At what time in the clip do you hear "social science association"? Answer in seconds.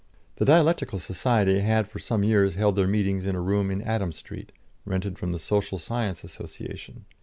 5.37-7.05